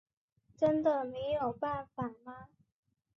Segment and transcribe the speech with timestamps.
[0.57, 2.47] 真的没有办法吗？